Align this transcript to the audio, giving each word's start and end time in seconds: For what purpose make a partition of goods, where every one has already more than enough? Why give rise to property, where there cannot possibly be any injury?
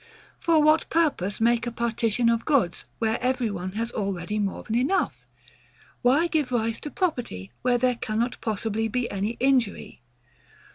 For 0.39 0.59
what 0.59 0.89
purpose 0.89 1.39
make 1.39 1.67
a 1.67 1.71
partition 1.71 2.27
of 2.27 2.43
goods, 2.43 2.85
where 2.97 3.21
every 3.21 3.51
one 3.51 3.73
has 3.73 3.91
already 3.91 4.39
more 4.39 4.63
than 4.63 4.73
enough? 4.73 5.13
Why 6.01 6.25
give 6.25 6.51
rise 6.51 6.79
to 6.79 6.89
property, 6.89 7.51
where 7.61 7.77
there 7.77 7.97
cannot 7.97 8.41
possibly 8.41 8.87
be 8.87 9.07
any 9.11 9.37
injury? 9.39 10.01